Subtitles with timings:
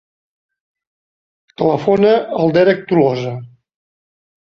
[1.63, 3.39] Telefona al Derek Tolosa.